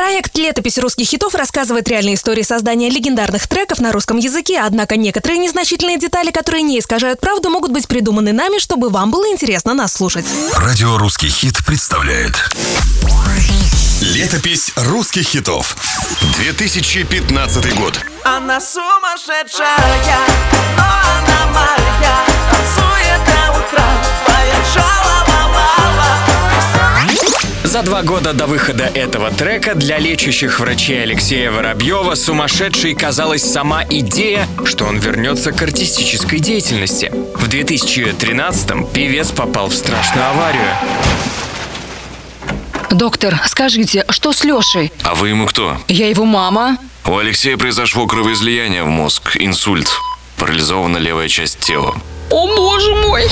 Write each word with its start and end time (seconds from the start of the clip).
Проект 0.00 0.38
«Летопись 0.38 0.78
русских 0.78 1.08
хитов» 1.08 1.34
рассказывает 1.34 1.86
реальные 1.86 2.14
истории 2.14 2.40
создания 2.40 2.88
легендарных 2.88 3.46
треков 3.46 3.80
на 3.80 3.92
русском 3.92 4.16
языке, 4.16 4.58
однако 4.64 4.96
некоторые 4.96 5.38
незначительные 5.38 5.98
детали, 5.98 6.30
которые 6.30 6.62
не 6.62 6.78
искажают 6.78 7.20
правду, 7.20 7.50
могут 7.50 7.70
быть 7.70 7.86
придуманы 7.86 8.32
нами, 8.32 8.58
чтобы 8.58 8.88
вам 8.88 9.10
было 9.10 9.28
интересно 9.30 9.74
нас 9.74 9.92
слушать. 9.92 10.24
Радио 10.56 10.96
«Русский 10.96 11.28
хит» 11.28 11.58
представляет. 11.66 12.32
Летопись 14.00 14.72
русских 14.74 15.24
хитов 15.24 15.76
2015 16.38 17.74
год. 17.76 18.00
Она 18.24 18.58
сумасшедшая, 18.58 19.76
два 27.90 28.02
года 28.02 28.32
до 28.32 28.46
выхода 28.46 28.84
этого 28.84 29.32
трека 29.32 29.74
для 29.74 29.98
лечащих 29.98 30.60
врачей 30.60 31.02
Алексея 31.02 31.50
Воробьева 31.50 32.14
сумасшедшей 32.14 32.94
казалась 32.94 33.42
сама 33.42 33.82
идея, 33.82 34.46
что 34.64 34.84
он 34.84 35.00
вернется 35.00 35.50
к 35.50 35.60
артистической 35.60 36.38
деятельности. 36.38 37.10
В 37.34 37.48
2013-м 37.48 38.86
певец 38.86 39.32
попал 39.32 39.70
в 39.70 39.74
страшную 39.74 40.24
аварию. 40.24 40.70
Доктор, 42.92 43.40
скажите, 43.46 44.04
что 44.08 44.32
с 44.32 44.44
Лешей? 44.44 44.92
А 45.02 45.16
вы 45.16 45.30
ему 45.30 45.48
кто? 45.48 45.76
Я 45.88 46.08
его 46.08 46.24
мама. 46.24 46.78
У 47.04 47.18
Алексея 47.18 47.56
произошло 47.56 48.06
кровоизлияние 48.06 48.84
в 48.84 48.88
мозг, 48.88 49.36
инсульт. 49.36 49.90
Парализована 50.36 50.98
левая 50.98 51.26
часть 51.26 51.58
тела. 51.58 51.96
О 52.30 52.46
боже 52.54 52.94
мой! 52.94 53.24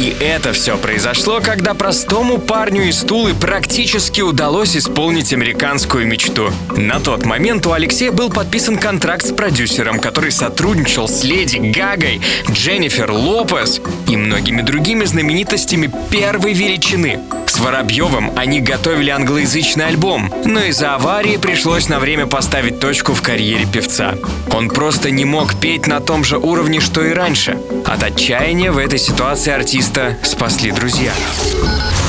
И 0.00 0.16
это 0.18 0.54
все 0.54 0.78
произошло, 0.78 1.42
когда 1.42 1.74
простому 1.74 2.38
парню 2.38 2.88
из 2.88 3.00
Тулы 3.00 3.34
практически 3.34 4.22
удалось 4.22 4.74
исполнить 4.74 5.34
американскую 5.34 6.06
мечту. 6.06 6.50
На 6.74 7.00
тот 7.00 7.26
момент 7.26 7.66
у 7.66 7.72
Алексея 7.72 8.10
был 8.10 8.30
подписан 8.30 8.78
контракт 8.78 9.26
с 9.26 9.30
продюсером, 9.30 10.00
который 10.00 10.32
сотрудничал 10.32 11.06
с 11.06 11.22
Леди 11.22 11.58
Гагой, 11.58 12.22
Дженнифер 12.50 13.10
Лопес 13.10 13.82
и 14.08 14.16
многими 14.16 14.62
другими 14.62 15.04
знаменитостями 15.04 15.90
первой 16.10 16.54
величины. 16.54 17.20
Воробьевым 17.60 18.32
они 18.36 18.60
готовили 18.60 19.10
англоязычный 19.10 19.86
альбом, 19.86 20.32
но 20.44 20.60
из-за 20.64 20.94
аварии 20.94 21.36
пришлось 21.36 21.88
на 21.90 21.98
время 21.98 22.26
поставить 22.26 22.80
точку 22.80 23.12
в 23.12 23.20
карьере 23.20 23.66
певца. 23.66 24.14
Он 24.52 24.68
просто 24.68 25.10
не 25.10 25.26
мог 25.26 25.54
петь 25.54 25.86
на 25.86 26.00
том 26.00 26.24
же 26.24 26.38
уровне, 26.38 26.80
что 26.80 27.04
и 27.04 27.12
раньше. 27.12 27.58
От 27.84 28.02
отчаяния 28.02 28.72
в 28.72 28.78
этой 28.78 28.98
ситуации 28.98 29.52
артиста 29.52 30.16
спасли 30.22 30.72
друзья. 30.72 31.12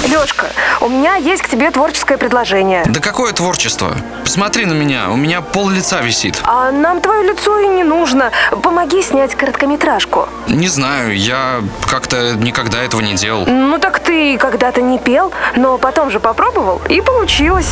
Лешка, 0.08 0.48
у 0.82 0.90
меня 0.90 1.16
есть 1.16 1.44
к 1.44 1.50
тебе 1.50 1.70
творческое 1.70 2.18
предложение. 2.18 2.84
Да 2.88 3.00
какое 3.00 3.34
творчество? 3.34 3.96
Посмотри 4.24 4.66
на 4.66 4.74
меня, 4.74 5.10
у 5.12 5.16
меня 5.16 5.42
пол 5.42 5.70
лица 5.70 6.02
висит. 6.02 6.42
А 6.44 6.72
нам 6.72 7.02
твое 7.02 7.30
лицо 7.30 7.60
и 7.60 7.68
не 7.68 7.84
нужно. 7.84 8.32
Помоги 8.64 9.02
снять 9.02 9.36
короткометражку. 9.36 10.28
Не 10.48 10.68
знаю, 10.70 11.16
я 11.16 11.62
как-то 11.90 12.36
никогда 12.36 12.82
этого 12.82 13.02
не 13.02 13.14
делал. 13.14 13.46
Ну 13.46 13.78
так 13.78 14.00
ты 14.00 14.38
когда-то 14.38 14.82
не 14.82 14.98
пел, 14.98 15.32
но 15.56 15.78
потом 15.78 16.12
же 16.12 16.20
попробовал, 16.20 16.82
и 16.90 17.02
получилось. 17.02 17.70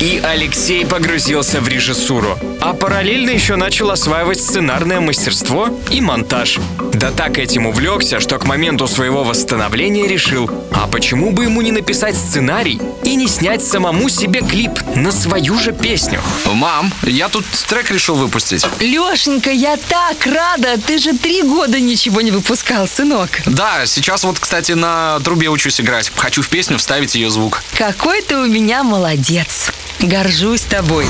И 0.00 0.20
Алексей 0.24 0.84
погрузился 0.84 1.60
в 1.60 1.68
режиссуру, 1.68 2.38
а 2.60 2.72
параллельно 2.72 3.30
еще 3.30 3.56
начал 3.56 3.90
осваивать 3.90 4.40
сценарное 4.40 5.00
мастерство 5.00 5.68
и 5.90 6.00
монтаж. 6.00 6.58
Да 6.92 7.10
так 7.10 7.38
этим 7.38 7.66
увлекся, 7.66 8.20
что 8.20 8.38
к 8.38 8.44
моменту 8.44 8.86
своего 8.86 9.24
восстановления 9.24 10.06
решил, 10.06 10.50
а 10.72 10.86
почему 10.86 11.30
бы 11.32 11.44
ему 11.44 11.62
не 11.62 11.72
написать 11.72 12.16
сценарий 12.16 12.80
и 13.04 13.14
не 13.14 13.28
снять 13.28 13.64
самому 13.64 14.08
себе 14.08 14.40
клип 14.40 14.72
на 14.94 15.12
свою 15.12 15.58
же 15.58 15.72
песню? 15.72 16.20
Мам, 16.52 16.92
я 17.02 17.28
тут 17.28 17.44
трек 17.68 17.90
решил 17.90 18.16
выпустить. 18.16 18.66
Лешенька, 18.80 19.50
я 19.50 19.76
так 19.76 20.26
рада! 20.26 20.78
Ты 20.86 20.98
же 20.98 21.16
три 21.16 21.42
года 21.42 21.80
ничего 21.80 22.20
не 22.20 22.30
выпускал, 22.30 22.86
сынок. 22.86 23.30
Да, 23.46 23.86
сейчас 23.86 24.24
вот, 24.24 24.38
кстати, 24.38 24.72
на 24.72 25.18
трубе 25.20 25.48
учусь 25.48 25.80
играть. 25.80 26.12
Хочу 26.14 26.42
в 26.42 26.48
песню 26.48 26.78
вставить 26.78 27.11
ее 27.14 27.30
звук. 27.30 27.62
Какой 27.76 28.22
ты 28.22 28.36
у 28.36 28.46
меня 28.46 28.82
молодец. 28.82 29.70
Горжусь 30.00 30.62
тобой. 30.62 31.06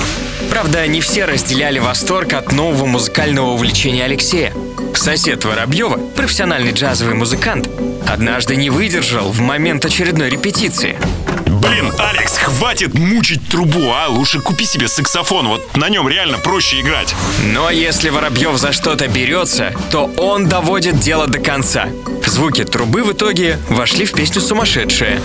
Правда, 0.50 0.86
не 0.86 1.00
все 1.00 1.24
разделяли 1.24 1.78
восторг 1.78 2.34
от 2.34 2.52
нового 2.52 2.84
музыкального 2.84 3.52
увлечения 3.52 4.04
Алексея. 4.04 4.52
Сосед 4.94 5.44
Воробьева, 5.44 5.96
профессиональный 6.14 6.72
джазовый 6.72 7.14
музыкант, 7.14 7.68
однажды 8.06 8.56
не 8.56 8.68
выдержал 8.68 9.32
в 9.32 9.40
момент 9.40 9.84
очередной 9.84 10.28
репетиции. 10.28 10.98
Блин, 11.46 11.92
Алекс, 11.98 12.36
хватит 12.36 12.92
мучить 12.92 13.48
трубу, 13.48 13.92
а? 13.92 14.08
Лучше 14.08 14.40
купи 14.40 14.66
себе 14.66 14.88
саксофон, 14.88 15.48
вот 15.48 15.76
на 15.76 15.88
нем 15.88 16.08
реально 16.08 16.38
проще 16.38 16.80
играть. 16.80 17.14
Но 17.44 17.70
если 17.70 18.10
Воробьев 18.10 18.58
за 18.58 18.72
что-то 18.72 19.08
берется, 19.08 19.72
то 19.90 20.10
он 20.18 20.48
доводит 20.48 20.98
дело 20.98 21.26
до 21.26 21.38
конца. 21.38 21.88
Звуки 22.26 22.64
трубы 22.64 23.04
в 23.04 23.12
итоге 23.12 23.58
вошли 23.68 24.04
в 24.04 24.12
песню 24.12 24.42
«Сумасшедшая». 24.42 25.20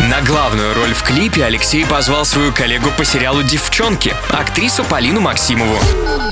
На 0.00 0.22
главную 0.22 0.74
роль 0.74 0.94
в 0.94 1.02
клипе 1.02 1.44
Алексей 1.44 1.84
позвал 1.84 2.24
свою 2.24 2.52
коллегу 2.52 2.90
по 2.96 3.04
сериалу 3.04 3.42
«Девчонки», 3.42 4.14
актрису 4.30 4.84
Полину 4.84 5.20
Максимову. 5.20 5.76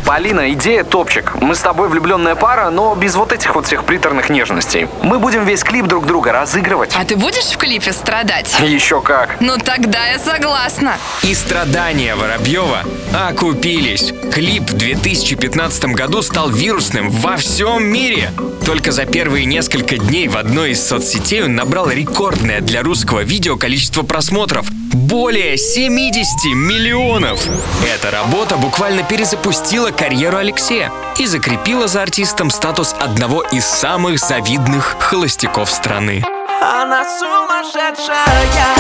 Полина, 0.05 0.53
идея 0.53 0.85
топчик. 0.85 1.35
Мы 1.41 1.57
с 1.57 1.61
тобой 1.61 1.89
влюбленная 1.89 2.37
пара, 2.37 2.71
но 2.71 2.95
без 2.95 3.17
вот 3.17 3.33
этих 3.33 3.57
вот 3.57 3.67
всех 3.67 3.83
приторных 3.83 4.31
нежностей. 4.31 4.87
Мы 5.03 5.19
будем 5.19 5.45
весь 5.45 5.65
клип 5.65 5.87
друг 5.87 6.07
друга 6.07 6.31
разыгрывать. 6.31 6.93
А 6.95 7.05
ты 7.05 7.17
будешь 7.17 7.47
в 7.47 7.57
клипе 7.57 7.93
страдать? 7.93 8.55
Еще 8.61 9.03
как. 9.03 9.41
Ну 9.41 9.57
тогда 9.59 10.07
я 10.07 10.21
согласна. 10.21 10.97
И 11.23 11.35
страдания 11.35 12.15
Воробьева 12.15 12.85
окупились. 13.29 14.13
Клип 14.33 14.71
в 14.71 14.75
2015 14.75 15.87
году 15.87 16.23
стал 16.23 16.51
вирусным 16.51 17.11
во 17.11 17.37
всем 17.37 17.85
мире. 17.85 18.31
Только 18.65 18.93
за 18.93 19.07
первые 19.07 19.45
несколько 19.45 19.99
дней 19.99 20.29
в 20.29 20.37
одной 20.37 20.71
из 20.71 20.87
соцсетей 20.87 21.43
он 21.45 21.57
набрал 21.57 21.91
рекордное 21.91 22.61
для 22.61 22.83
русского 22.83 23.21
видео 23.21 23.56
количество 23.59 24.03
просмотров. 24.03 24.71
Более 24.93 25.57
70 25.57 26.55
миллионов! 26.55 27.47
Эта 27.85 28.11
работа 28.11 28.57
буквально 28.57 29.03
перезапустила 29.03 29.91
карьеру 29.91 30.39
Алексея 30.39 30.93
и 31.19 31.27
закрепила 31.27 31.87
за 31.89 32.03
артистом 32.03 32.51
статус 32.51 32.95
одного 32.99 33.43
из 33.43 33.65
самых 33.65 34.19
завидных 34.19 34.97
холостяков 34.99 35.71
страны. 35.71 36.25
Она 36.61 37.05
сумасшедшая, 37.19 38.75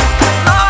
но 0.47 0.67